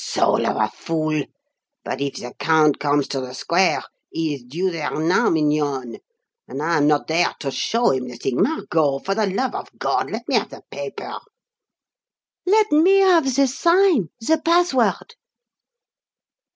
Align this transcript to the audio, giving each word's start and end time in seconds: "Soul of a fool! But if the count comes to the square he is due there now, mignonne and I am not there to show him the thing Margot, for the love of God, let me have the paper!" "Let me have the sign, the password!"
"Soul 0.03 0.47
of 0.47 0.55
a 0.55 0.67
fool! 0.67 1.21
But 1.85 2.01
if 2.01 2.15
the 2.15 2.33
count 2.39 2.79
comes 2.79 3.07
to 3.09 3.21
the 3.21 3.35
square 3.35 3.83
he 4.09 4.33
is 4.33 4.41
due 4.41 4.71
there 4.71 4.89
now, 4.99 5.29
mignonne 5.29 5.97
and 6.47 6.59
I 6.63 6.77
am 6.77 6.87
not 6.87 7.05
there 7.05 7.31
to 7.41 7.51
show 7.51 7.91
him 7.91 8.07
the 8.07 8.17
thing 8.17 8.41
Margot, 8.41 8.97
for 9.05 9.13
the 9.13 9.27
love 9.29 9.53
of 9.53 9.69
God, 9.77 10.09
let 10.09 10.27
me 10.27 10.33
have 10.39 10.49
the 10.49 10.63
paper!" 10.71 11.19
"Let 12.47 12.71
me 12.71 12.97
have 13.01 13.25
the 13.35 13.45
sign, 13.45 14.07
the 14.19 14.41
password!" 14.43 15.13